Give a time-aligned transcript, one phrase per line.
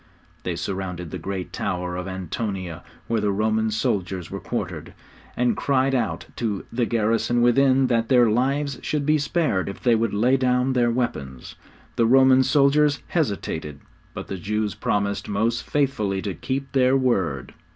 [0.41, 4.95] They surrounded the great tower of Antonia where the Roman soldiers were quartered,
[5.37, 9.93] and cried out to the garrison within that their lives should be spared if they
[9.93, 11.53] would lay down their weapons.
[11.97, 13.79] The Roman soldiers hesitated,
[14.15, 17.53] but the Jews promised most faithfully to keep their word.